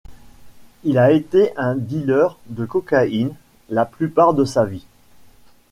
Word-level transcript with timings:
Il 0.83 0.97
a 0.97 1.11
été 1.11 1.51
un 1.57 1.75
dealer 1.75 2.39
de 2.47 2.65
cocaïne 2.65 3.35
la 3.69 3.85
plupart 3.85 4.33
de 4.33 4.45
sa 4.45 4.65
vie. 4.65 4.87